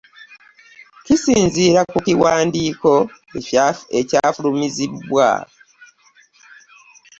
Kisinziira 1.05 1.81
ku 1.91 1.97
kiwandiiko 2.05 2.91
ekyafulumizibwa. 3.99 5.29